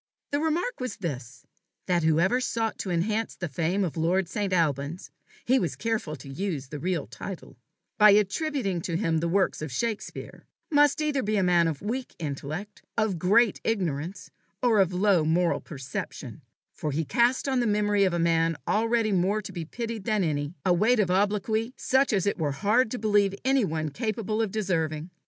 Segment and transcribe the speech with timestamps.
[0.31, 1.45] The remark was this
[1.85, 4.51] that whoever sought to enhance the fame of lord St.
[4.51, 5.11] Alban's
[5.45, 7.55] he was careful to use the real title
[7.99, 12.15] by attributing to him the works of Shakespeare, must either be a man of weak
[12.17, 14.31] intellect, of great ignorance,
[14.63, 16.41] or of low moral perception;
[16.73, 20.23] for he cast on the memory of a man already more to be pitied than
[20.23, 24.49] any, a weight of obloquy such as it were hard to believe anyone capable of
[24.49, 25.11] deserving.